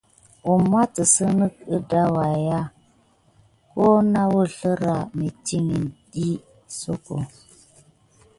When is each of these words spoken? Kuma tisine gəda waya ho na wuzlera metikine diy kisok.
Kuma 0.43 0.81
tisine 0.93 1.47
gəda 1.67 2.03
waya 2.15 2.59
ho 3.73 3.85
na 4.11 4.21
wuzlera 4.31 4.95
metikine 5.17 5.79
diy 6.11 6.35
kisok. 6.67 7.05